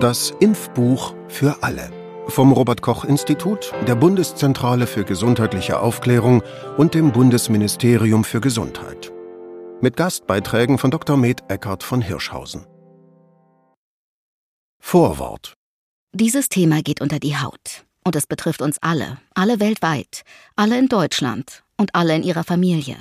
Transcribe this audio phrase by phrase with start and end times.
[0.00, 1.90] Das Impfbuch für alle.
[2.28, 6.42] Vom Robert Koch Institut, der Bundeszentrale für gesundheitliche Aufklärung
[6.76, 9.10] und dem Bundesministerium für Gesundheit.
[9.80, 11.16] Mit Gastbeiträgen von Dr.
[11.16, 12.66] Med Eckart von Hirschhausen.
[14.78, 15.54] Vorwort.
[16.12, 17.86] Dieses Thema geht unter die Haut.
[18.04, 20.24] Und es betrifft uns alle, alle weltweit,
[20.56, 22.96] alle in Deutschland und alle in ihrer Familie.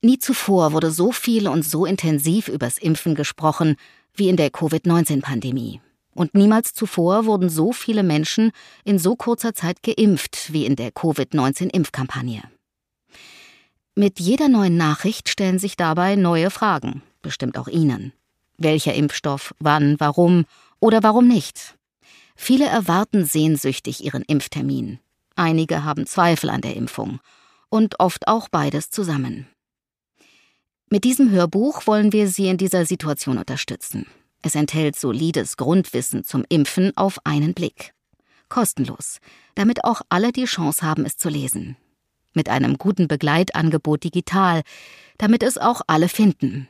[0.00, 3.76] Nie zuvor wurde so viel und so intensiv übers Impfen gesprochen
[4.14, 5.81] wie in der Covid-19-Pandemie.
[6.14, 8.52] Und niemals zuvor wurden so viele Menschen
[8.84, 12.42] in so kurzer Zeit geimpft wie in der Covid-19-Impfkampagne.
[13.94, 18.12] Mit jeder neuen Nachricht stellen sich dabei neue Fragen, bestimmt auch Ihnen.
[18.58, 20.44] Welcher Impfstoff, wann, warum
[20.80, 21.76] oder warum nicht?
[22.34, 24.98] Viele erwarten sehnsüchtig ihren Impftermin.
[25.36, 27.20] Einige haben Zweifel an der Impfung.
[27.68, 29.46] Und oft auch beides zusammen.
[30.90, 34.06] Mit diesem Hörbuch wollen wir Sie in dieser Situation unterstützen.
[34.42, 37.94] Es enthält solides Grundwissen zum Impfen auf einen Blick.
[38.48, 39.18] Kostenlos,
[39.54, 41.76] damit auch alle die Chance haben, es zu lesen.
[42.34, 44.62] Mit einem guten Begleitangebot digital,
[45.16, 46.68] damit es auch alle finden.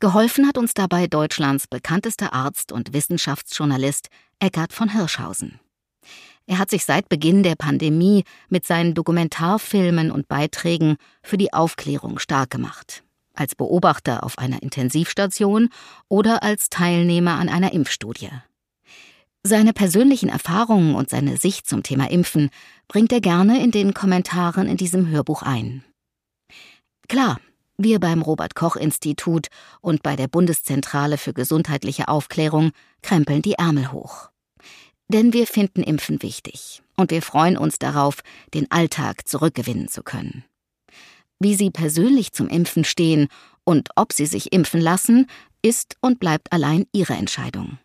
[0.00, 5.60] Geholfen hat uns dabei Deutschlands bekanntester Arzt und Wissenschaftsjournalist Eckhard von Hirschhausen.
[6.46, 12.18] Er hat sich seit Beginn der Pandemie mit seinen Dokumentarfilmen und Beiträgen für die Aufklärung
[12.18, 15.68] stark gemacht als Beobachter auf einer Intensivstation
[16.08, 18.30] oder als Teilnehmer an einer Impfstudie.
[19.44, 22.50] Seine persönlichen Erfahrungen und seine Sicht zum Thema Impfen
[22.86, 25.84] bringt er gerne in den Kommentaren in diesem Hörbuch ein.
[27.08, 27.40] Klar,
[27.76, 29.48] wir beim Robert Koch Institut
[29.80, 32.70] und bei der Bundeszentrale für gesundheitliche Aufklärung
[33.02, 34.30] krempeln die Ärmel hoch.
[35.08, 38.22] Denn wir finden Impfen wichtig und wir freuen uns darauf,
[38.54, 40.44] den Alltag zurückgewinnen zu können.
[41.42, 43.26] Wie Sie persönlich zum Impfen stehen
[43.64, 45.26] und ob Sie sich impfen lassen,
[45.60, 47.78] ist und bleibt allein Ihre Entscheidung.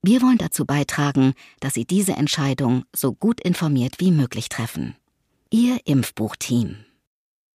[0.00, 4.94] Wir wollen dazu beitragen, dass Sie diese Entscheidung so gut informiert wie möglich treffen.
[5.50, 6.76] Ihr Impfbuchteam.